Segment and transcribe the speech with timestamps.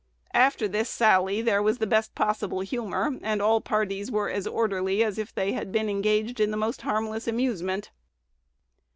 [0.33, 5.03] After this sally, there was the best possible humor, and all parties were as orderly
[5.03, 7.91] as if they had been engaged in the most harmless amusement."